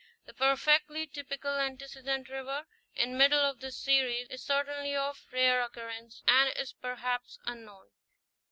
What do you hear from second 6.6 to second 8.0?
perhaps unknown.